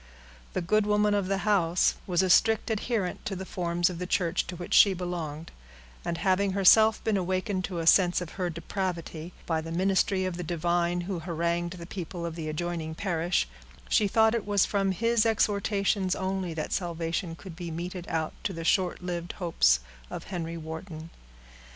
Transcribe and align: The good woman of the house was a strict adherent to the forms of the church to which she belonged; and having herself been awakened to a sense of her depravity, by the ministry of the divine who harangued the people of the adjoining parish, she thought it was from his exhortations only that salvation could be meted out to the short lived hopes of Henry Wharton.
The 0.53 0.63
good 0.63 0.87
woman 0.87 1.13
of 1.13 1.27
the 1.27 1.37
house 1.45 1.93
was 2.07 2.23
a 2.23 2.29
strict 2.31 2.71
adherent 2.71 3.23
to 3.27 3.35
the 3.35 3.45
forms 3.45 3.87
of 3.87 3.99
the 3.99 4.07
church 4.07 4.47
to 4.47 4.55
which 4.55 4.73
she 4.73 4.95
belonged; 4.95 5.51
and 6.03 6.17
having 6.17 6.53
herself 6.53 7.03
been 7.03 7.17
awakened 7.17 7.65
to 7.65 7.77
a 7.77 7.85
sense 7.85 8.19
of 8.19 8.31
her 8.31 8.49
depravity, 8.49 9.31
by 9.45 9.61
the 9.61 9.71
ministry 9.71 10.25
of 10.25 10.37
the 10.37 10.43
divine 10.43 11.01
who 11.01 11.19
harangued 11.19 11.73
the 11.77 11.85
people 11.85 12.25
of 12.25 12.35
the 12.35 12.49
adjoining 12.49 12.95
parish, 12.95 13.47
she 13.89 14.07
thought 14.07 14.33
it 14.33 14.47
was 14.47 14.65
from 14.65 14.91
his 14.91 15.23
exhortations 15.23 16.15
only 16.15 16.55
that 16.55 16.73
salvation 16.73 17.35
could 17.35 17.55
be 17.55 17.69
meted 17.69 18.07
out 18.07 18.33
to 18.43 18.53
the 18.53 18.63
short 18.65 19.03
lived 19.03 19.33
hopes 19.33 19.81
of 20.09 20.23
Henry 20.33 20.57
Wharton. 20.57 21.11